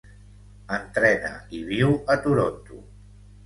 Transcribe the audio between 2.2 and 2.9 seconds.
Toronto.